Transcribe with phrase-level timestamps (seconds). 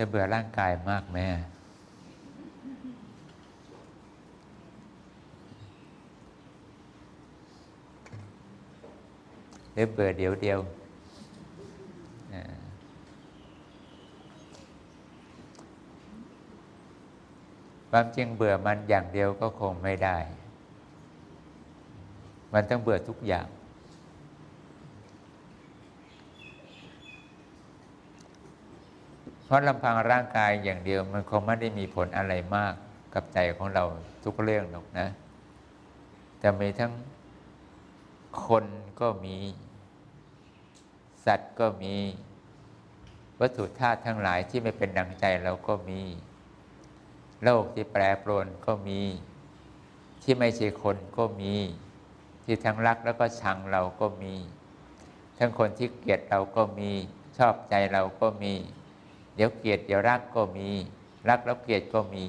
[0.00, 1.18] ธอเบื่อร่างกายมากไหม
[9.72, 10.58] หรือเบื่อเดียวเดียว
[17.90, 20.18] ความจริงเบื่อมันอย่างเดียวก็คงไม่ได้
[22.52, 23.46] มันต้องเบื่อทุกอย่าง
[29.48, 32.74] เพราะลำพังร่างกายอย่างเดียวมันคงไม่ได้มีผลอะไรมาก
[33.14, 33.84] กับใจของเรา
[34.24, 35.08] ทุกเรื่องหรอกนะ
[36.42, 36.92] จะมีทั้ง
[38.46, 38.64] คน
[39.00, 39.36] ก็มี
[41.24, 41.94] สัตว์ก็มี
[43.40, 46.00] วัตถุธาตุทั้งหลายที่ไม่เป็นดังใจเราก็มี
[47.42, 49.00] โลกที่แปรปรวนก็มี
[50.22, 51.54] ที่ไม่ใช่คนก็มี
[52.44, 54.34] ที่ทั้งรักแล้วก็ชังเราก็มี
[55.38, 56.90] ทั้งคนที่เกลียดเราก็มี
[57.38, 58.54] ชอบใจเราก็มี
[59.38, 60.68] เดี๋ยวเกลียดเดี๋ยวรักก็มี
[61.28, 62.24] รักแล้วเกลียดก็มี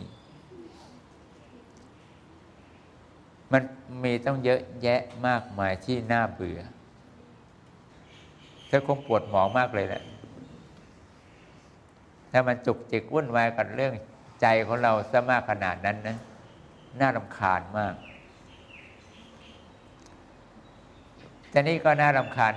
[3.51, 3.63] มัน
[4.03, 6.59] มีต้องเยอะแยะมากมายที่น่าเบื่อ
[8.67, 10.03] เธอคงปวดหมองมากเลยแหละ
[12.31, 13.93] ถ้ามันจุกจิกวุ่นวายกับเรื่อง
[14.41, 16.17] ใจของเราซะมากขนาดนั้นนะ
[16.99, 17.95] น่ารำคาญมาก
[21.49, 22.53] แต่นี่ก็น่ารำคาญ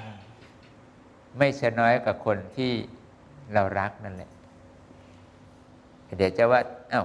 [1.39, 2.73] ไม่ใช่น้อยกับคนที่
[3.55, 4.31] เรารักนั่นแหละ
[6.17, 6.61] เดี๋ยวจะว่า
[6.91, 7.05] เอา้า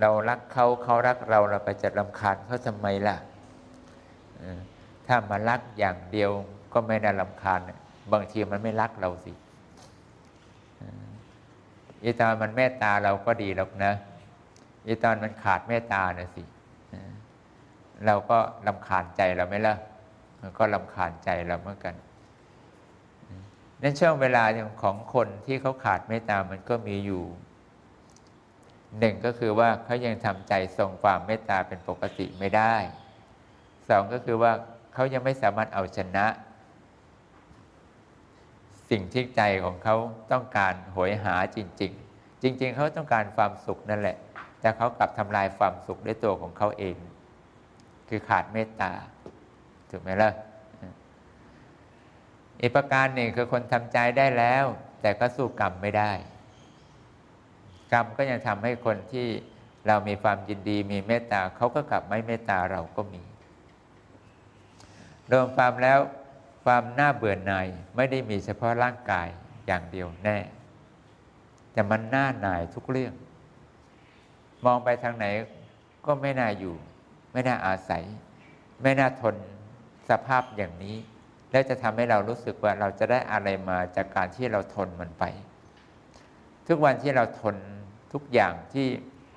[0.00, 3.16] เรารักเขาเขารักเราเราไปจะรำคาญเขาทำไมล่ะ
[5.06, 6.30] ถ้ามารักอย่างเดียว
[6.72, 7.60] ก็ไม่น่ารำคาญ
[8.12, 9.32] บางทีมันไม่รักเราสิ
[12.02, 13.92] อีตอนมันเมตตาเราก็ดีหรอกนะ
[14.86, 16.42] อีตอนมันขาดเมตตานะสิ
[18.06, 19.74] เราก็ลำคาญใจเราไหมล่ะ
[20.40, 21.94] มันก็ลำคาญใจเราเหมือนกัน
[23.82, 24.44] นั่นช่วงเวลา
[24.82, 27.24] ของคนที่เขาขาดเมตตามันก็มีอยู่
[28.98, 32.74] หนึ่งก็คือว่าเขายังทำใจทรงความเมตตาเป็นปกติไม่ได้
[33.88, 34.52] สองก็คือว่า
[34.94, 36.26] เขายังไม่สามารถเอาชนะ
[38.90, 39.96] สิ่งที่ใจของเขา
[40.32, 44.16] ต้องการหวยหาจริง ๆ จริง ๆ เขาต้องการความสุขนั่นแหละ
[44.60, 46.96] แต่เขากลับทำลายความสุขด้วยตัวของเขาเอง
[48.08, 48.92] คือขาดเมตตา
[49.90, 50.30] ถูกไหมล่ะ
[52.60, 54.64] อีกประการหนึ่งคือคนทำใจได้แล้ว
[55.02, 56.12] แต่ก็สู้กรรมไม่ได้
[57.92, 59.26] กรรมก็ยังทำให้คนที่
[59.86, 63.22] เรามีความยินดีมีเมตตาเขาก็กลับไม่เมตตาเราก็มี
[65.30, 65.98] รวมความแล้ว
[66.64, 69.28] ความน่าเบื่อหน่ายไม่ได้มีเฉพาะร่างกาย
[69.66, 70.38] อย่างเดียวแน่
[71.72, 73.14] แต่มันน่าหน่ายทุกเรื่อง
[74.64, 75.26] มองไปทางไหน
[76.06, 76.74] ก็ไม่น่าอยู่
[77.32, 78.04] ไม่น่าอาศัย
[78.82, 79.34] ไม่น่าทน
[80.08, 80.96] สภาพอย่างนี้
[81.52, 85.24] แล้วจะทำให้เรารู้สึกว่าเราจะได้อะไรมาจากการที่เราทนมันไป
[86.68, 87.56] ทุกวันที่เราทน
[88.12, 88.86] ทุกอย่างที่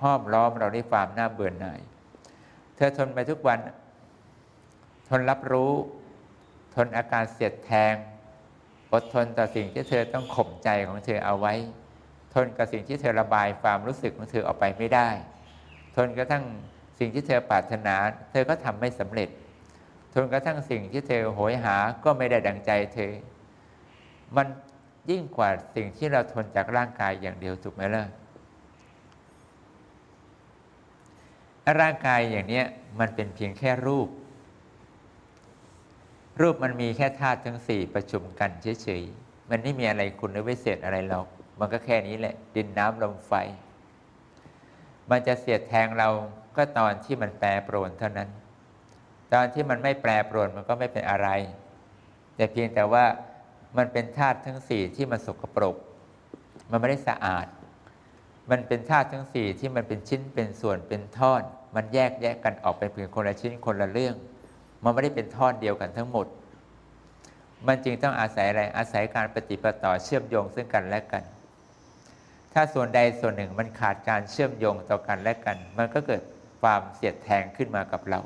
[0.01, 1.81] ห้อมล้อมเราด้วยความน่าเบื่อหน่าย
[2.75, 3.59] เธอทนไปทุกวัน
[5.09, 5.71] ทนรับรู้
[6.75, 7.93] ทนอาการเสียดแทง
[8.93, 11.53] อดทนต่อสิ่งที่เธอต้องข่มใจของเธอเอาไว้
[12.33, 15.09] ทนกับสิ่งที่เธอระบายความรู้สึกของเธอออกไปไม่ได้
[15.95, 16.43] ทนกระทั่ง
[16.99, 17.95] สิ่งที่เธอปรารถนา
[18.31, 19.29] เธอก็ทำไม่สำเร็จ
[20.15, 23.11] ทนกระทั่งสิ่งที่เธอโหยหาก็ไม่ได้ดังใจเธอ
[24.35, 24.47] มัน
[25.09, 28.03] ยิ่งกว่าสิ่งที่เราทนจากร่างกายอย่างเดียวถูกไหมล่ะ
[31.79, 32.61] ร่างกายอย่างนี้
[32.99, 34.09] มันเป็นเพียงแค่รูป
[36.41, 38.51] รูปมันมีแค่ธาตุทั้งสี่ประชุมกัน
[38.83, 41.27] เฉยๆ มันไม่มีอะไรคุณหรือวิเศษอะไรหรอก
[41.59, 43.33] มันก็แค่นี้แหละ ดินน้ำลมไฟ
[45.09, 46.09] มันจะเสียดแทงเรา
[46.55, 48.29] ก็ตอนที่มันแปรปรวนเท่านั้น
[49.35, 51.29] ตอนที่มันไม่แปรปรวนมันก็ไม่เป็นอะไร
[52.35, 53.05] แต่เพียงแต่ว่า
[53.77, 55.75] มันเป็นธาตุทั้งสี่ที่มันสกปรก
[56.69, 57.47] มันไม่ได้สะอาด
[58.51, 61.41] มันเป็นธาตุทั้งสี่ที่มันเป็นชิ้นเป็นส่วนเป็นท่อน
[61.75, 64.15] มันแยกแยกกันออกไปเพียงคนละชิ้นคนละเรื่อง
[64.83, 66.27] มันไม่ได้เป็นท่อนเดียวกันทั้งหมด
[67.67, 71.23] มันจึงต้องอาศัยอะไร อาศัยการปฏิปต่อเชื่อมโยงซึ่งกันและกัน
[72.53, 76.21] ถ้าส่วนใดส่วนหนึ่งมันขาดการเชื่อมโยงต่อกันและกัน มันก็เกิด
[76.61, 78.21] ความเสียดแทงขึ้นมากับเรา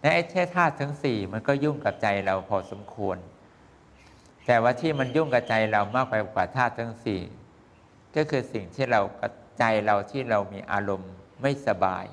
[0.00, 3.18] ในไอ้เทธาตุทั้งสี่มันก็ยุ่งกับใจเราพอสมควร
[4.46, 7.20] แต่ว่าที่มันยุ่งกับใจเรามากไปกว่าธาตุทั้งสี่
[8.16, 9.00] ก็คือสิ่งที่เรา
[9.58, 11.12] ใจเราที่เรามีอารมณ์
[11.42, 12.04] ไม่สบาย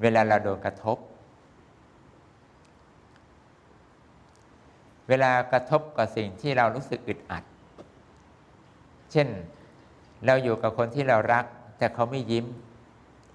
[0.00, 0.98] เวลาเราโดนกระทบ
[5.08, 7.44] เวลากระทบกับสิ่งที่เรารู้สึกอึดอัด
[9.12, 9.28] เช่น
[10.26, 11.44] เราอยู่กับคนที่เรารัก
[11.78, 12.46] แต่เขาไม่ยิ้ม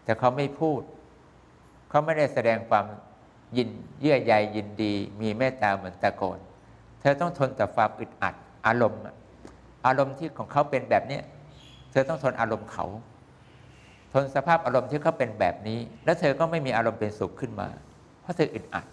[0.04, 0.82] แต่เขาไม่พูด
[1.90, 2.86] เขาไม่ได้แสดงความ
[3.58, 3.70] ยิน
[4.02, 6.40] เยื่อใยยินดี มีเมตตาเหมือนตะโกน
[7.02, 8.36] เธอต้องทนต่อความอึดอัด
[8.68, 9.02] อารมณ์
[9.86, 11.20] อารมณ์ที่ของเขาเป็นแบบนี้
[11.92, 12.86] เธอต้องทนอารมณ์เขา
[14.14, 17.68] ทนสภาพอารมณ์ที่เขาเป็นแบบนี้ แล้วเธอก็ไม่มีอารมณ์เป็นสุขขึ้นมา
[18.22, 18.86] เพราะเธออึดอัด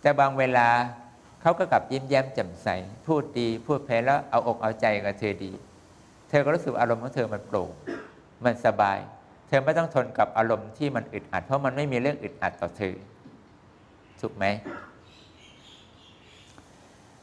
[0.00, 0.68] แต่บางเวลา
[1.42, 2.68] เขาก็กลับยิ้มแย้มแจ่มใส
[3.06, 5.52] พูดดี พูดเพลแล้วเอาอกเอาใจกับเธอดี
[6.28, 7.70] เธอก็รู้สึกอารมณ์ของเธอมันโปร่ง
[8.44, 8.98] มันสบาย
[9.46, 12.94] เธอไม่ต้องทนกับอารมณ์ที่มันอึดอัด เพราะมันไม่มีเรื่องอึดอัดต่อเธอ
[14.20, 14.44] ถูกไหม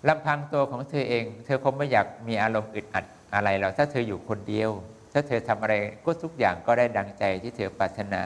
[0.07, 3.05] ลำพังตัวของเธอเอง เธอคงไม่อยากมีอารมณ์อึดอัด
[3.35, 4.69] อะไรหรอกถ้าเธออยู่คนเดียว
[5.13, 5.73] ถ้าเธอทำอะไร
[6.05, 8.21] ก็ทุกอย่างก็ได้ดังใจที่เธอปรารถนา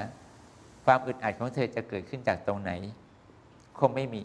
[0.85, 2.71] ความอึดอัดของเธอจะเกิดขึ้นจากตรงไหน
[3.79, 4.23] คงไม่มี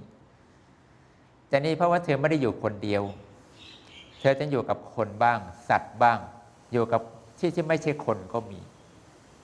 [1.48, 3.02] แต่นี่เพราะว่าเธอไม่ได้อยู่คนเดียว
[4.20, 5.38] เธอจะอยู่กับคนบ้าง
[5.68, 6.18] สัตว์บ้าง
[6.72, 7.00] อยู่กับ
[7.38, 8.60] ที่ที่ไม่ใช่คนก็มี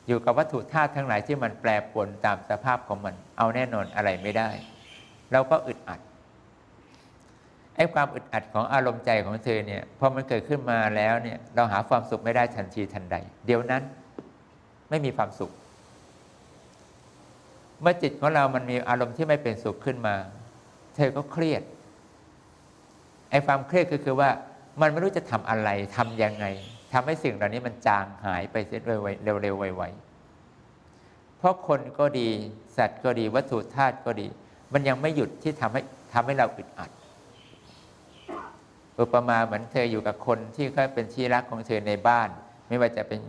[0.09, 4.49] อยู่กับวัตถุธาตุทั้งหลายที่มันแปรปรวนตามสภาพของมัน เอาแน่นอนอะไรไม่ได้
[5.33, 6.01] เราก็อึดอัด
[7.77, 13.17] ไอ้ความอึดอัดของอารมณ์ใจของเธอเนี่ยพอมันเกิดขึ้นมาแล้วเนี่ยเราหาความสุขไม่ได้ทันทีทันใด
[13.47, 13.83] เดี๋ยวนั้น
[14.91, 15.51] ไม่มีความสุข
[17.83, 20.15] เมื่อจิตของเรามันมีอารมณ์ที่ไม่เป็นสุขขึ้นมา
[20.97, 21.63] เธอก็เครียด
[23.31, 24.31] ไอ้ความเครียดก็คือว่า
[24.81, 26.47] มันไม่รู้จะทำอะไรทํำยังไง
[26.93, 32.29] ทำให้สิ่งเหล่านี้มันจางหายไปเสียเร็วๆไวๆเพราะคนก็ดี
[32.77, 34.27] สัตว์ก็ดีวัตถุธาตุก็ดี
[34.73, 35.83] มันยังไม่หยุดที่ทำให้
[36.13, 36.91] ทำให้เราอึดอัด
[39.01, 42.29] อุปมาเหมือนเธออยู่กับคนที่เขาเป็นที่รักของเธอในบ้าน
[42.69, 43.21] ไม่ว่าจะเป็น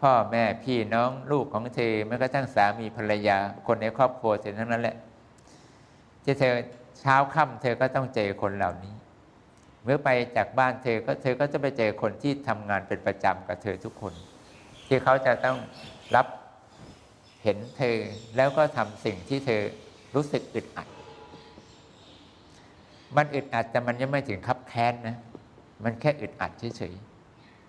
[0.00, 3.36] พ่อแม่พี่น้องลูกของเธอแม้กระทั่งสามีภรรยา
[3.66, 4.96] คนในครอบครัวเธอทั้งนั้นแหละ
[6.24, 6.54] ที่เธอ
[7.00, 8.94] เช้าค่ำเธอก็ต้องเจอคนเหล่านี้
[9.86, 14.14] เมื่อไปจากบ้านเธอก็เธอก็จะไปเจอคนที่ทำงานเป็นประจำกับเธอทุกคน
[14.86, 15.58] ที่เขาจะต้อง
[16.16, 16.26] รับ
[17.42, 17.96] เห็นเธอ
[18.36, 19.62] แล้วก็ทำสิ่งที่เธอ
[20.14, 20.88] รู้สึกอึดอัด
[23.16, 25.16] มันอึดอัดแต่มันยังไม่ถึงคับแค้นนะ
[25.84, 26.94] มันแค่อึดอัดเฉย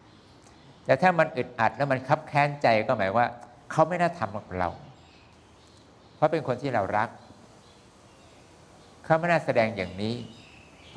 [0.06, 3.28] ๆแต่ถ้ามันอึดอัดแล้วมันคับแค้นใจก็หมายว่า
[3.72, 4.70] เขาไม่น่าทำกับเรา
[6.16, 7.10] เพราะเป็นคนที่เรารัก
[9.04, 10.16] เขาไม่น่าแสดงอย่างนี้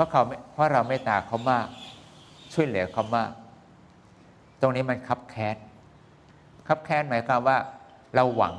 [0.00, 1.67] ราะเขาเพราะเราไม่ตาเขามาก
[2.52, 3.31] ช่วยเหลือเขามาก
[4.61, 5.56] ตรงนี้มันคับแค้น
[6.69, 7.58] คับแค้นหมายความว่า
[8.14, 8.55] เราหวัง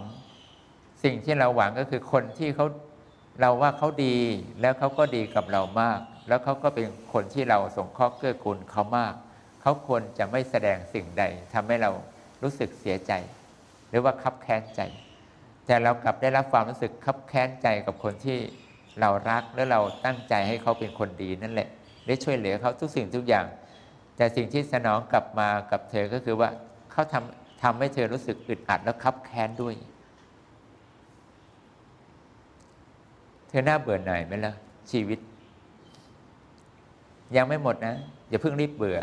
[1.03, 2.65] สิ่งที่เราหวังก็คือคนที่เขา
[3.41, 4.17] เราว่าเขาดี
[4.61, 9.13] แล้วเขาก็ดีกับเรามาก แล้วเขาก็เป็นคนที่เราสงเคราะห์เกื้อกูลเขามาก
[9.61, 11.23] เขาควรจะไม่แสดงสิ่งใด
[11.53, 11.91] ทำให้เรา
[12.43, 13.11] รู้สึกเสียใจ
[13.89, 14.81] หรือว่าคับแค้นใจ
[15.65, 18.38] แต่เรากลับได้รับความรู้สึกคับแค้นใจกับคนที่
[18.99, 21.67] เรารักและเราตั้งใจให้เขาเป็นคนดีนั่นแหละ
[22.07, 23.45] ได้ช่วยเหลือเขาทุกสิ่งทุกอย่าง
[24.15, 26.49] แต่สิ่งที่สนองกลับมากับเธอก็คือว่า
[26.91, 29.75] เขาทำทำให้เธอรู้สึกอึดอัดแล้วคับแค้นด้วย
[33.49, 34.53] เธอหน้าเบื่อหน่ายไหมล่ะ
[34.91, 35.19] ชีวิต
[37.35, 37.95] ยังไม่หมดนะ
[38.29, 38.99] อย่าเพิ่งรีบเบื่อ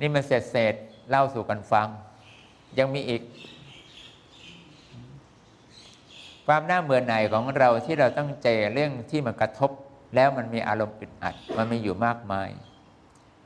[0.00, 0.74] นี่มันเสร็จเสร็จ
[1.10, 1.88] เล่าสู่กันฟัง
[2.78, 3.22] ยังมีอีก
[6.50, 9.70] ความน่าเบื่อหน่ายของเราที่เราต้องเจอเรื่องที่มันกระทบ
[10.14, 12.48] แล้วมันมีอารมณ์อึดอัด มันมีอยู่มากมาย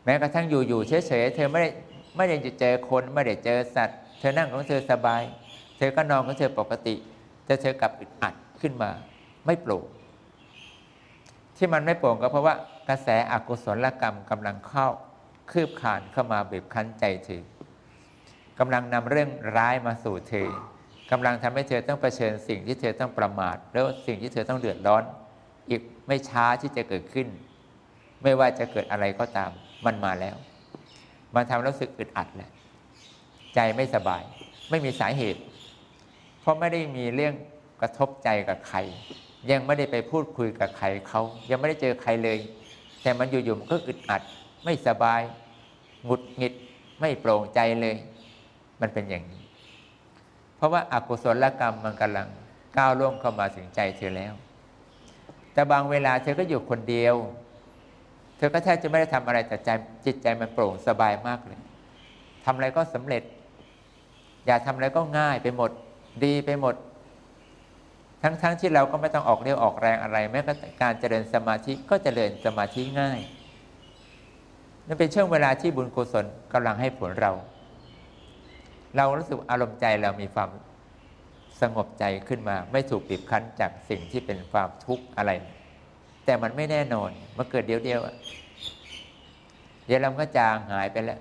[0.04, 1.70] แม้กระทั่งอยู่ๆเฉยๆเธอไม่ได้
[2.16, 5.22] ไม่ได้จะเจอคนไม่ได้เจอสัตว์ เธอนั่งของเธอสบาย
[5.78, 6.94] เธอก็นอนของเธอปกติ
[7.44, 8.90] แต่เธอกลับอึดอัดขึ้นมา
[9.46, 9.84] ไม่โปร่ง
[11.56, 12.54] ที่มันไม่โปร่งก็เพราะว่า
[12.88, 14.88] กระแสอกุศลกรรมกำลังเข้า
[15.50, 17.42] คืบขานเข้ามาบีบคั้นใจเธอ
[18.58, 20.50] กำลังนำเรื่องร้ายมาสู่เธอ
[21.12, 25.02] กำลังทำให้เธอต้องเผชิญสิ่งที่เธอต้องประมาท แล้วสิ่งที่เธอต้องเดือดร้อน
[25.70, 27.28] อีกไม่ช้าที่จะเกิดขึ้น
[28.22, 29.50] ไม่ว่าจะเกิดอะไรก็ตาม
[29.86, 30.36] มันมาแล้ว
[31.34, 32.50] มันทำรู้สึกอึดอัดแหละ
[33.54, 34.22] ใจไม่สบาย
[34.70, 35.40] ไม่มีสาเหตุ
[36.40, 37.34] เพราะไม่ได้มีเรื่อง
[37.80, 38.78] กระทบใจกับใคร
[39.50, 42.38] ยังไม่ได้ไปพูดคุยกับใครเขายังไม่ได้เจอใครเลย
[43.02, 44.22] แต่มันอยู่ๆมันก็อึดอัด
[44.64, 45.20] ไม่สบาย
[46.04, 46.54] หงุดหงิด
[47.00, 47.96] ไม่โปร่งใจเลย
[48.80, 49.41] มันเป็นอย่างนี้
[50.62, 52.26] ราะว่าอากุศลกรรมมันกำลัง
[52.76, 54.32] ก้าวล่วงเข้ามาถึงใจเธอแล้ว
[55.52, 57.14] แต่บางเวลาเธอก็อยู่คนเดียว
[58.36, 59.68] เธอก็แทบจะไม่ได้ทำอะไรแต่ใจ
[60.06, 61.60] จิตใจมันโปร่งสบายมากเลย
[62.44, 63.22] ทำอะไรก็สำเร็จ
[64.46, 65.70] อย่าทำอะไรก็ง่ายไปหมด
[66.24, 66.74] ดีไปหมด
[68.22, 73.20] ทั้งๆทที่เราก็ไม่ต้องออกเรี่ยวออกแรงอะไร แม้กระทั่งการเจริญสมาธิก็เจริญสมาธิง่าย
[74.86, 77.32] นั่นเป็นช่วงเวลาที่บุญกุศลกำลังให้ผลเรา
[78.96, 80.50] เรารู้สึกอารมณ์ใจเรามีความ
[81.60, 85.30] สงบใจขึ้นมา ไม่ถูกบีบคั้นจากสิ่งที่เป็นความทุกข์อะไร
[86.24, 88.00] แต่มันไม่แน่นอนมาเกิดเดียวเดียว
[89.86, 91.20] เดี๋ยวเราก็จางหายไปแล้ว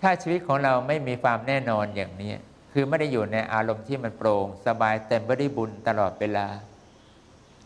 [0.00, 2.32] ถ้าชีวิตของเราไม่มีความแน่นอนอย่างนี้
[2.72, 6.46] คือไม่ได้อยู่ในอารมณ์ที่มันโปร่งสบายเต็มไปด้วยบุญตลอดเวลา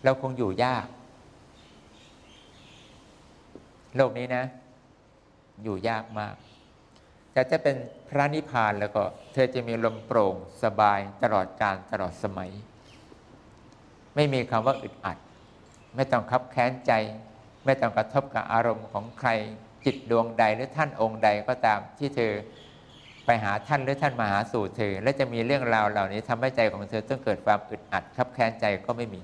[0.04, 0.87] เราคงอยู่ยาก
[3.96, 4.44] โลกนี้นะ
[5.64, 6.34] อยู่ยากมาก
[7.38, 7.76] แต่จะเป็น
[8.09, 9.02] พระนิพพานแล้วก็
[9.33, 12.50] เธอจะมีลมโปร่งสบายตลอดการตลอดสมัย
[14.14, 15.18] ไม่มีคำว่าอึดอัด
[15.97, 16.92] ไม่ต้องคับแค้นใจ
[17.64, 19.28] ไม่ต้องกระทบกับอารมณ์ของใคร
[19.85, 22.33] จิตดวงใดหรือท่านองค์ใดก็ตามที่เธอ
[23.26, 29.23] ไปหาท่านหรือท่านมาหาสู่เธอ และจะมีเรื่องราวเหล่านี้ทำให้ใจของเธอต้องเกิดความอึดอัดคับแค้นใจก็ไม่มี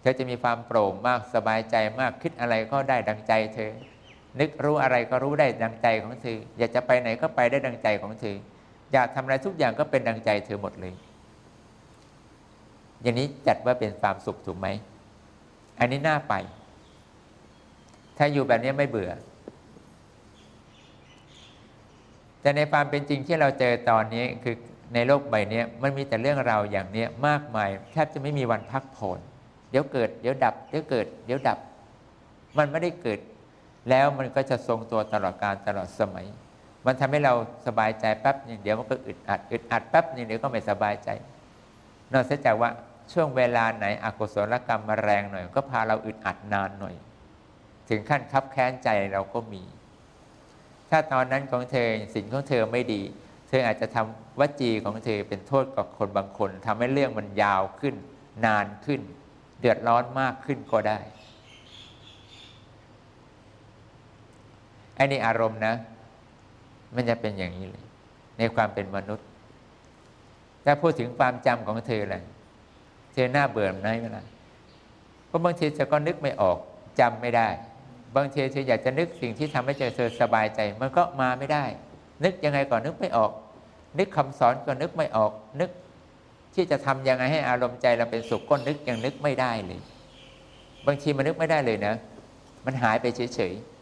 [0.00, 3.72] เธอจะมีความโปร่งมากสบายใจมากคิดอะไรก็ได้ดังใจเธอ
[4.40, 8.36] นึกรู้อะไรก็รู้ได้ดังใจของเธอ อยากจะไปไหนก็ไปได้ดังใจของเธอ
[8.92, 10.94] อยากทำอะไรทุกอย่างก็เป็นดังใจเธอหมดเลย
[13.02, 14.68] อย่างนี้จัดว่าเป็นความสุขถูกไหม
[15.80, 16.34] อันนี้น่าไป
[18.16, 19.12] ถ้าอยู่แบบนี้ไม่เบื่อ
[22.40, 24.56] แต่ในความเป็นจริงที่เราเจอตอนนี้คือ
[24.94, 29.18] ในโลกใบนี้มันมีแต่เรื่องราวอย่างนี้มากมายแทบจะไม่มีวันพักผ่อน
[29.70, 31.58] เดี๋ยวเกิด เดี๋ยวดับ เดี๋ยวเกิด เดี๋ยวดับ
[32.58, 33.18] มันไม่ได้เกิด
[33.90, 36.26] แล้วมันก็จะทรงตัวตลอดการตลอดสมัย
[36.86, 37.34] มันทำให้เรา
[37.66, 41.08] สบายใจแป๊บนึงเดี๋ยวมันก็อึดอัดอึดอัดแป๊บนึงเดี๋ยวก็ไม่สบายใจ
[42.12, 42.70] นอกจากว่า
[43.12, 46.94] ช่วงเวลาไหนอกุศลกรรมมาแรงหน่อย ก็พาเราอึดอัดนานหน่อย
[47.88, 49.62] ถึงขั้นคับแค้นใจเราก็มี
[50.90, 53.02] ถ้าตอนนั้นของเธอสิ่งของเธอไม่ดี
[53.48, 57.94] เธออาจจะทำวจีของเธอเป็นโทษกับคนบางคนทำให้เรื่องมันยาวขึ้น
[58.46, 59.00] นานขึ้น
[59.60, 60.98] เดือดร้อนมากขึ้นก็ได้
[65.04, 65.74] ไอ้นี่อารมณ์นะ
[66.94, 67.84] มันจะเป็นอย่างนี้เลย
[68.38, 69.26] ในความเป็นมนุษย์
[70.64, 72.22] ถ้าพูดถึงความจำของเธอแหละ
[73.12, 74.22] เธอหน้าเบื่อไหมเวลา
[75.26, 76.58] เพราะบางทีเธอก็นึกไม่ออก
[77.00, 77.48] จำไม่ได้
[78.16, 81.64] บางทีเธออยากจะนึกสิ่งที่ทำให้เธอสบายใจ มันก็มาไม่ได้
[82.24, 83.30] นึกยังไงก่อนนึกไม่ออก
[83.98, 85.70] นึกคำสอนก็นึกไม่ออก นึก
[86.54, 89.80] ที่จะทํำยังไงให้อารมณ์ใจเราเป็นสุขก็นึกยังนึกไม่ได้เลย
[90.86, 91.94] บางทีมันนึกไม่ได้เลยนะ
[92.64, 93.73] มันหายไปเฉยๆ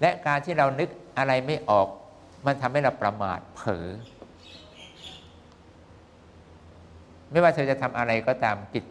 [0.00, 0.88] และการที่เรานึก
[1.18, 1.88] อะไรไม่ออก
[2.46, 3.86] มันทำให้เราประมาทเผลอ
[7.30, 8.84] ไม่ว่าเธอจะทำอะไรก็ตามกิจ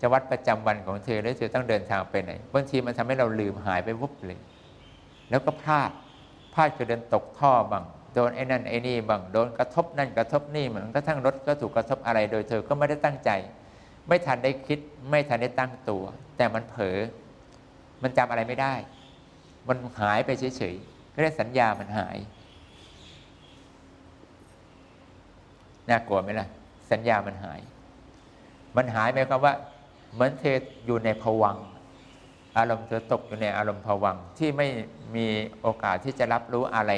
[0.00, 4.38] จะวัดประจำวันของเธอแล้วเธอต้องเดินทางไปไหนบางทีมันทำให้เราลืมหายไปวุบเลย
[5.30, 5.90] แล้วก็พลาด
[6.54, 13.30] พลาดจะเดินตกท่อบังโดนไอ้นั่นไอ้นี่บังโดนกระทบนั่นกระทบนี่เหมือนกระทั่งรถก็ถูกกระทบอะไรโดยเธอก็ไม่ได้ตั้งใจ
[14.08, 14.78] ไม่ทันได้คิด
[15.10, 16.04] ไม่ทันได้ตั้งตัว
[16.36, 16.98] แต่มันเผลอ
[18.02, 18.74] มันจำอะไรไม่ได้
[19.68, 22.16] มันหายไปเฉยๆก็ได้สัญญามันหาย
[25.88, 26.48] น่ากลัวไหมล่ะ
[26.90, 27.60] สัญญามันหาย
[28.76, 29.54] มันหายหมายความว่า
[30.12, 30.56] เหมือนเธอ
[30.86, 31.56] อยู่ในภวัง
[32.56, 34.68] อารมณ์เธอตกอยู่ในอารมณ์ภวังที่ไม่
[35.16, 35.26] มี
[35.60, 36.92] โอกาสที่จะรับรู้อะไร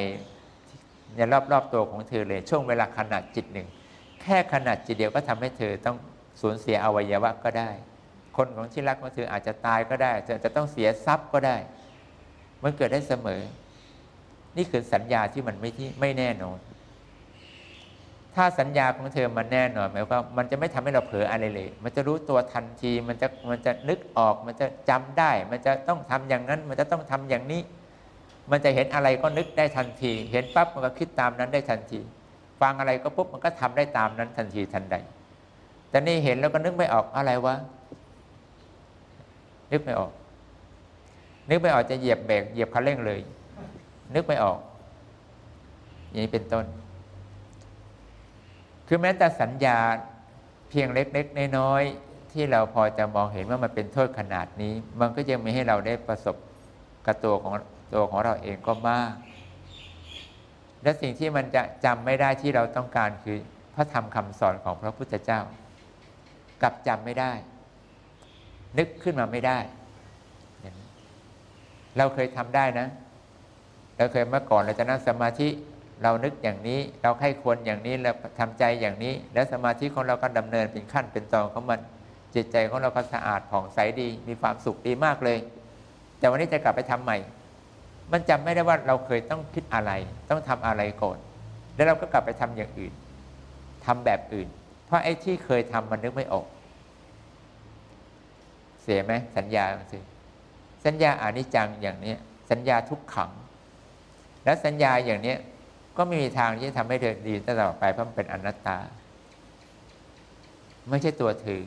[1.16, 1.20] ใน
[1.52, 3.68] รอบๆตัวของเธอเลย ช่วงเวลาขนาดจิตหนึ่ง
[4.22, 5.96] แค่ขนาดจิตเดียวก็ทำให้เธอต้อง
[6.40, 7.70] สูญเสียอวัยวะก็ได้
[8.36, 11.56] คนของที่รักของเธออาจจะตายก็ได้เธอจะต้องเสียทรัพย์ก็ได้
[12.62, 13.40] มันเกิดได้เสมอ
[14.56, 16.58] นี่คือสัญญาที่มันไม่ที่ไม่แน่นอน
[18.34, 27.60] ถ้าสัญญาของเธอมันแน่นอนหมายความมันจะไม่ทำให้เราเผลออะไรเลย มันจะรู้ตัวทันที มันจะมันจะนึกออก มันจะจำได้ มันจะต้องทำอย่างนั้น มันจะต้องทำอย่างนี้
[28.50, 32.00] มันจะเห็นอะไรก็นึกได้ทันที เห็นปั๊บมันก็คิดตามนั้นได้ทันที
[32.60, 34.96] ฟังอะไรก็ปุ๊บมันก็ทำได้ตามนั้นทันทีทันใด
[35.90, 37.54] แต่นี่เห็นแล้วก็นึกไม่ออกอะไรวะ
[39.72, 40.12] นึกไม่ออก
[41.48, 43.20] นึกไม่ออกจะเหยียบเบรกเหยียบคันเร่งเลย
[44.14, 44.58] นึกไม่ออก
[46.10, 46.64] อย่างนี้เป็นต้น
[48.88, 49.78] คือแม้แต่สัญญา
[50.68, 56.36] เพียงเล็กๆน้อยๆที่เราพอจะมองเห็นว่ามันเป็นโทษขนาดนี้ มันก็ยังมีให้เราได้ประสบ
[57.06, 57.54] กับตัวของ
[57.94, 59.12] ตัวของเราเองก็มาก
[60.82, 63.38] และสิ่งที่มันจะจำไม่ได้ที่เราต้องการคือ
[63.74, 65.40] พระธรรมคำสอนของพระพุทธเจ้า
[66.62, 67.32] กลับจำไม่ได้
[68.78, 69.58] นึกขึ้นมาไม่ได้
[71.96, 72.86] เราเคยทำได้นะ
[73.98, 75.48] เราเคยเมื่อก่อนเราจะนั่งสมาธิ
[76.02, 81.80] เรานึกอย่างนี้ เราให้ควรอย่างนี้แล้วทำใจอย่างนี้ แล้วสมาธิของเราก็ดำเนินเป็นขั้นเป็นตอนของมัน
[82.34, 85.38] จิตใจของเราก็สะอาดผ่องใสดี มีความสุขดีมากเลย
[86.18, 87.18] แต่วันนี้จะกลับไปทำใหม่
[88.12, 89.92] มันจำไม่ได้ว่าเราเคยต้องคิดอะไร
[90.30, 91.18] ต้องทำอะไรก่อน
[91.74, 92.92] แล้วเราก็กลับไปทำอย่างอื่น
[93.86, 94.48] ทำแบบอื่น
[94.86, 96.46] เพราะไอ้ที่เคยทำมันนึกไม่ออก
[98.82, 99.98] เสียไหมสัญญาสิ
[100.84, 102.14] สัญญาอานิจจังอย่างนี้
[102.50, 103.30] สัญญาทุกขัง
[104.44, 105.34] แล้วสัญญาอย่างนี้
[105.96, 108.78] ก็ไม่มีทางที่จะทำให้เธอดีตลอดไปเพราะมันเป็นอนัตตา
[110.90, 111.62] ไม่ใช่ตัวถือ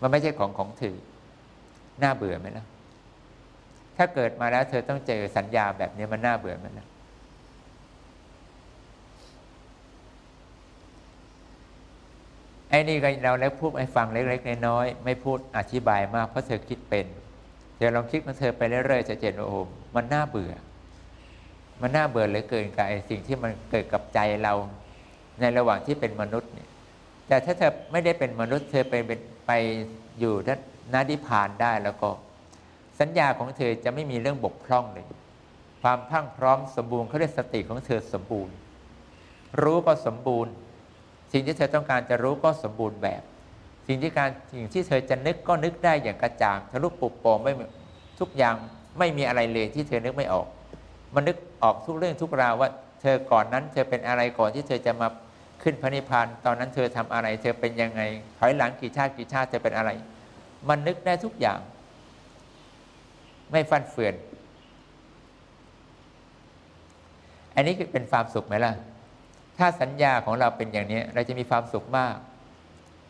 [0.00, 0.96] มันไม่ใช่ของของถือ
[2.02, 2.66] น่าเบื่อไหมล่ะ
[3.96, 6.86] ถ้าเกิดมาแล้วเธอต้องเจอสัญญาแบบนี้มันน่าเบื่อไหมล่ะ
[12.74, 17.06] ไอ้นี่เราเล็กพูดให้ฟังเล็กๆน้อยๆไม่พูดอธิบายมากเพราะเธอคิดเป็น
[17.78, 19.56] เดี๋ยวลองคิดของเธอไปเรื่อยๆจะเห็นโอ้โห
[19.94, 20.52] มันน่าเบื่อ
[21.80, 24.54] มันน่าเบื่อเหลือเกินกับไอ้สิ่งที่มันเกิดกับใจเรา
[25.40, 26.68] ในระหว่างที่เป็นมนุษย์เนี่ย
[27.28, 29.52] แต่ถ้าเธอไม่ได้เป็นมนุษย์เธอไปเป็นไป
[30.18, 30.34] อยู่
[30.92, 32.08] นาดิพานได้แล้วก็
[33.00, 35.06] สัญญาของเธอจะไม่มีเรื่องบกพร่องเลย
[35.82, 38.54] ความพั่งพร้อมสมบูรณ์เขาเรียกสติของเธอสมบูรณ์
[39.62, 40.52] รู้ก็สมบูรณ์
[41.36, 43.22] สิ่งที่เธอต้องการจะรู้ก็สมบูรณ์แบบ
[43.86, 47.52] สิ่งที่การสิ่งที่เธอจะนึกก็นึกได้อย่างกระจ่างทะลุปุบโปรไม่
[48.20, 48.54] ทุกอย่าง
[48.98, 50.46] ไม่มีอะไรเลยที่เธอนึกไม่ออก
[51.14, 52.68] มันนึกออกทุกเรื่องทุกราวว่า
[53.00, 55.08] เธอก่อนนั้น เธอเป็นอะไรก่อนที่เธอจะมา
[55.62, 58.02] ขึ้นพระนิพพานตอนนั้นเธอทำอะไร เธอเป็นยังไง
[58.38, 59.90] ถอยหลังกี่ชาติกี่ชาติเธอเป็นอะไร
[60.68, 61.58] มันนึกได้ทุกอย่าง
[63.50, 64.14] ไม่ฟันเฟือน
[67.54, 68.72] อันนี้คือเป็นความสุขไหมล่ะ
[69.58, 72.16] ถ้าสัญญาของเราเป็นอย่างนี้ เราจะมีความสุขมาก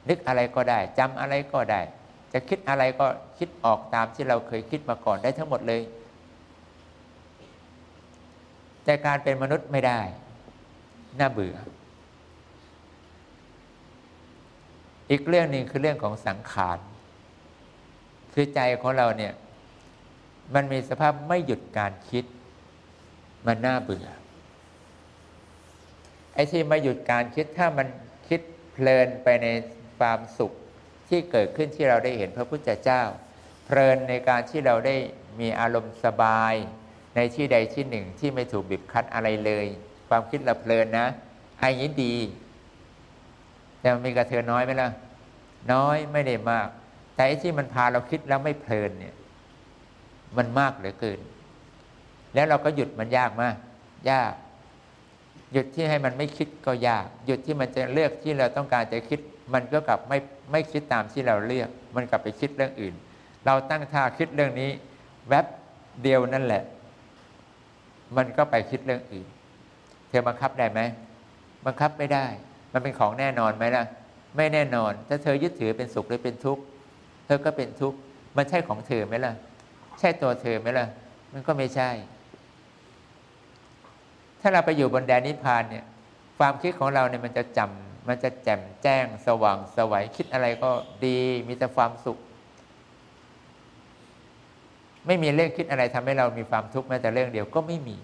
[0.08, 1.80] นึกอะไรก็ได้จำอะไรก็ได้
[2.32, 3.06] จะคิดอะไรก็
[3.38, 5.82] คิดออกตามที่เราเคยคิดมาก่อนได้ทั้งหมดเลย
[8.84, 10.00] แต่การเป็นมนุษย์ไม่ได้
[11.18, 11.56] น่าเบื่อ
[15.10, 16.78] อีกเรื่องหนึ่งคือเรื่องของสังขาร
[18.32, 19.32] คือใจของเราเนี่ย
[20.54, 22.24] มันมีสภาพไม่หยุดการคิด
[23.46, 24.06] มันน่าเบื่อ
[26.34, 27.86] ไอ้ที่ไม่หยุดการคิดถ้ามัน
[28.28, 28.40] คิด
[28.72, 29.46] เพลินไปใน
[29.98, 30.52] ความสุข
[31.08, 33.02] ที่เกิดขึ้นที่เราได้เห็นพระพุทธเจ้า
[33.66, 34.96] เพลินในการที่เราได้
[35.40, 36.54] มีอารมณ์สบาย
[37.16, 39.66] ในที่ใดที่หนึ่งที่ไม่ถูกบีบคั้นอะไรเลย
[40.08, 41.06] ความคิดเราเพลินนะ
[41.58, 42.14] ไอ้นี้ดี
[43.80, 44.90] แต่มันมีกระเทือนน้อยไหมล่ะ
[45.72, 46.68] น้อยไม่ได้มาก
[47.14, 49.14] แต่ไอ้ที่มันพาเราคิดแล้วไม่เพลินเนี่ย
[50.36, 51.20] มันมากเหลือเกิน
[52.34, 53.56] แล้วเราก็หยุดมันยากมาก
[54.10, 54.32] ยาก
[55.54, 59.20] หยุดที่ให้มันไม่คิดก็ยาก หยุดที่มันจะเลือกที่เราต้องการจะคิด
[59.54, 60.18] มันก็กลับไม่
[60.52, 62.94] ไม่คิดตามที่เราเลือก มันกลับไปคิดเรื่องอื่น
[63.46, 64.70] เราตั้งท่าคิดเรื่องนี้
[65.28, 65.46] แวบ
[66.02, 66.62] เดียวนั่นแหละ
[68.16, 69.26] มันก็ไปคิดเรื่องอื่น
[70.08, 70.80] เธอบังคับได้ไหม
[71.66, 72.26] บังคับไม่ได้
[72.72, 73.84] มันเป็นของแน่นอนไหมล่ะ
[74.36, 76.62] ไม่แน่นอน ถ้าเธอยึดถือเป็นสุขหรือเป็นทุกข์
[77.26, 77.98] เธอก็เป็นทุกข์
[78.36, 79.32] มันใช่ของเธอไหมล่ะ
[79.98, 80.86] ใช่ตัวเธอไหมล่ะ
[81.32, 81.90] มันก็ไม่ใช่
[84.46, 85.84] ถ้าเราไปอยู่บนแดนนิพพานเนี่ย
[86.38, 90.70] ความคิดของเราเนี่ยมันจะจำมันจะแจ่มแจ้งสว่างสวัยคิดอะไรก็
[91.04, 92.18] ดีมีแต่ความสุข
[95.06, 97.96] ไม่มีเรื่องคิดอะไรทำให้เรามีความทุกข์แม้แต่เรื่องเดียวก็ไม่มี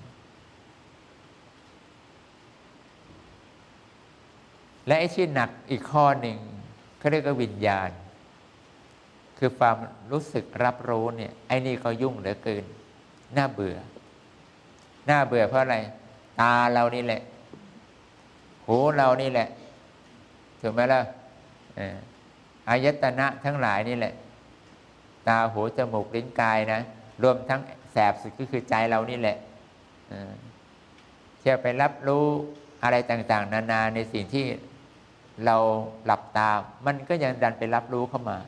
[4.86, 6.38] และไอ้ที่หนักอีกข้อหนึ่ง
[6.98, 7.90] เขาเรียกว่าวิญญาณ
[9.38, 9.76] คือความ
[10.12, 12.64] รู้สึกรับรู้เนี่ยไอ้นี่ก็ยุ่งเหลือเกิน
[13.36, 13.76] น่าเบื่อ
[15.10, 15.78] น่าเบื่อเพราะอะไร
[16.40, 17.22] ตาเรานี่แหละ
[18.66, 19.48] หูเรานี่แหละ
[20.60, 21.00] ถูกไหมล่ะ
[22.68, 24.14] อายตนะทั้งหลายนี่แหละ
[25.28, 26.80] ตาหูจมูกลิ้นกายนะ
[27.22, 27.60] รวมทั้ง
[27.92, 29.36] แสบสุดก็คือใจเรานี่แหละ
[31.40, 32.24] เชื่อไปรับรู้
[32.82, 34.46] อะไรต่าง ๆ นานาในสิ่งที่
[35.44, 35.56] เรา
[36.04, 36.50] หลับตา
[36.86, 38.38] มันก็ยังดันไปรับรู้เข้ามา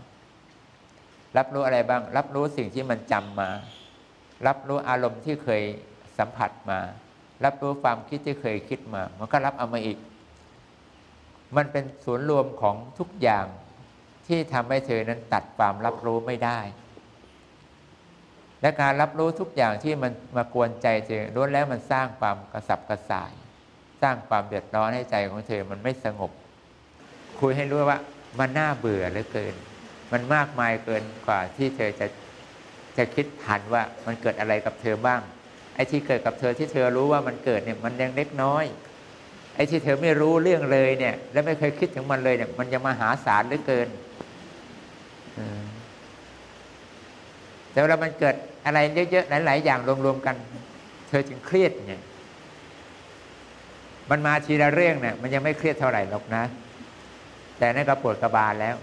[1.37, 3.51] รับรู้อะไรบ้าง รับรู้สิ่งที่มันจำมา
[4.47, 5.63] รับรู้อารมณ์ที่เคย
[6.19, 6.79] สัมผัสมา
[7.45, 9.99] รับรู้ความคิดที่เคยคิดมา มันก็รับเอามาอีก
[11.57, 13.47] มันเป็นศูนย์รวมของทุกอย่าง
[14.27, 16.61] ที่ทำให้เธอนั้นตัดความรับรู้ไม่ได้
[18.63, 23.33] และการรับรู้ทุกอย่างที่มันมากวนใจเธอล้วนแล้วมันสร้างความกระสับกระส่าย
[24.03, 26.31] สร้างความเดือดร้อนให้ใจของเธอมันไม่สงบ
[27.41, 27.99] คุยให้รู้ว่า
[28.39, 29.55] มันน่าเบื่อเหลือเกิน
[30.13, 32.07] มันมากมายเกินกว่าที่เธอจะ
[32.97, 35.21] จะคิดทันว่ามันเกิดอะไรกับเธอบ้าง
[35.75, 38.65] ไอ้ที่เกิดกับเธอที่เธอรู้ว่ามันเกิดเนี่ยมันยังเล็กน้อย
[39.55, 43.89] ไอ้ที่เธอไม่รู้เรื่องเลยเนี่ย และไม่เคยคิดถึงมันเลยเนี่ย มันยังมหาศาลเหลือเกิน
[47.71, 48.35] แต่เวลามันเกิด
[48.67, 48.79] อะไร
[49.11, 50.37] เยอะๆหลาย ๆ อย่างรวมๆกัน
[51.09, 51.95] เธอจึงเครียดไง
[54.11, 56.45] มันมาทีละเรื่องเนี่ยมันยังไม่เครียดเท่าไหร่หรอกนะ
[57.59, 58.77] แต่นั่นก็ปวดกระบาลแล้ว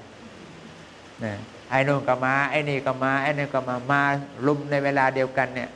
[1.24, 1.34] นะ
[1.70, 4.02] ไอ้นู่นก็มา ไอ้นี่ก็มา ไอ้นี่ก็มา มา
[4.46, 5.70] ลุมในเวลาเดียวกันเนี่ย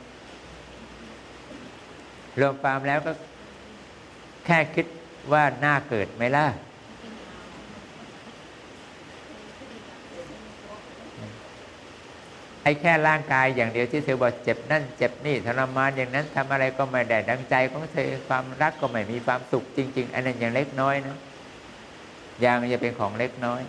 [2.40, 3.12] รวมความแล้วก็
[4.46, 4.86] แค่คิด
[5.32, 6.46] ว่าน่าเกิดไหมล่ะ
[12.62, 21.18] ไอ้แค่ร่างกายอย่างเดียวที่เธอบอกเจ็บนั่นเจ็บนี่ทรมานอย่างนั้นทำอะไรก็ไม่ได้ดังใจของเธอความรักก็ไม่มีความสุขจริง ๆ อันนั้นอย่างเล็กน้อยนะ
[22.40, 23.62] อยังจะเป็นของเล็กน้อย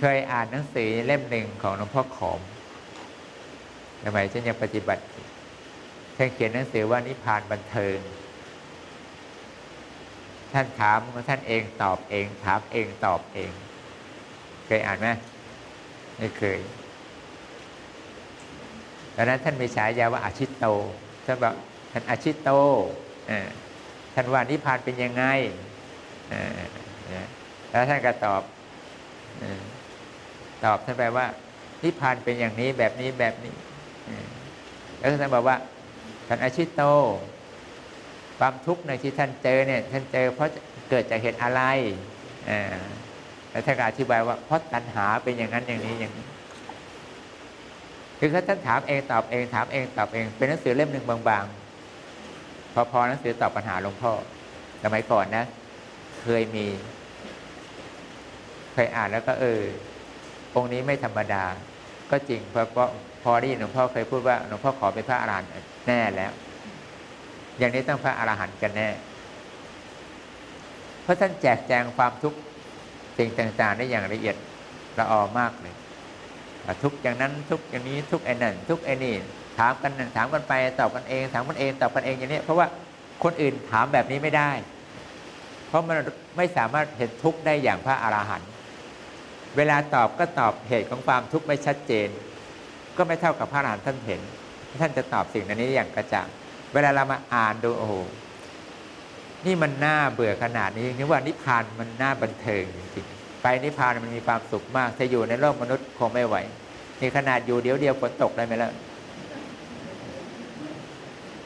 [0.00, 2.40] เคยอ่านหนังสือเล่มหนึ่งของหลวงพ่อขอม
[4.04, 5.02] สมัยฉันยังปฏิบัติ
[6.16, 7.98] ท่านเขียนหนังสือว่านิพานบันเทิง
[10.52, 10.98] ท่านถาม
[11.28, 13.52] ท่านเองตอบเอง ถามเองตอบเอง
[14.66, 15.08] เคยอ่านไหม
[16.18, 16.58] ไม่เคย
[19.16, 20.66] ดังนั้นท่านมีฉายาว่าอาชิตโต
[21.24, 21.54] ท่านบอก
[21.92, 22.50] ท่านอาชิตโต
[24.14, 25.24] ท่านว่านิพพานเป็นยังไง
[27.70, 28.42] แล้วท่านก็ตอบ
[30.64, 31.26] ตอบท่านไปว่า
[31.82, 33.54] นิพพานเป็นอย่างนี้แบบนี้แบบนี้
[34.98, 35.56] แล้วท่านบอกว่า
[36.32, 36.82] ท่านอาชิตโต
[38.38, 40.48] ความทุกข์ในที่ท่านเจอเนี่ยท่านเจอเพราะ
[40.90, 41.62] เกิดจากเหตุอะไร
[42.48, 42.60] อ่า
[43.50, 46.26] แล้วท่านก็อธิบายว่าเพราะตัณหาเป็นอย่างนั้นอย่างนี้อย่างนี้
[48.18, 54.12] คือถ้าท่านถามเองตอบเองถามเองตอบเอง เป็นหนังสือเล่มหนึ่งบางๆ พอพอหนังสือตอบปัญหาหลวงพ่อ
[54.82, 55.44] สมัยก่อนนะ
[56.22, 56.66] เคยมี
[58.72, 59.60] เคยอ่านแล้วก็เออ
[60.54, 61.44] องค์นี้ไม่ธรรมดา
[62.10, 65.50] ก็จริงเพราะเพอได้ยินหลวงพ่อเคยพูดว่าหลวงพ่อขอเป็นพระอรหันต์
[65.86, 66.32] แน่แล้ว
[67.58, 68.88] อย่างนี้ต้องพระอรหันต์กันแน่
[71.02, 72.38] เพราะท่านแจกแจงความทุกข์
[73.18, 74.36] สิ่งต่างๆได้อย่างละเอียด
[74.98, 75.74] ละออมากเลย
[76.82, 79.14] ทุกอย่างนั้นทุกอย่างนี้ทุกไอ้นั่นทุกไอ้นี่
[79.58, 82.66] ถามกันถามกันไปตอบกันเองถามกันเองตอบกันเองอย่างนี้เพราะว่า
[83.24, 84.50] คนอื่นถามแบบนี้ไม่ได้
[85.68, 85.98] เพราะมัน
[86.36, 88.50] ไม่สามารถเห็นทุกข์ได้อย่างพระอราหันต์
[89.56, 92.08] เวลาตอบก็ตอบเหตุของความทุกข์ไม่ชัดเจน
[92.96, 94.20] ก็ไม่เท่ากับพระอรหันต์ท่านเห็น
[94.80, 96.28] ท่านจะตอบสิ่งนี้อย่างกระจ่าง
[96.72, 97.94] เวลาเรามาอ่านดูโอ้โห
[99.46, 106.36] นี่มันน่าเบื่อขนาดนี้นึกว่านิพพานมันน่าบันเทิงจริงๆไปนิพพานมันมีความสุขมากถ้าอยู่ในโลกมนุษย์คงไม่ไหว
[107.00, 108.70] นี่ขนาดอยู่เดี๋ยวเดียวฝนตกได้ไหมล่ะ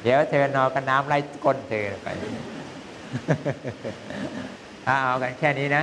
[0.03, 2.09] เดี๋ยวเธอนอนกับน้ำไล่ก้นเธอไป
[4.85, 5.83] เอาเอากันแค่นี้นะ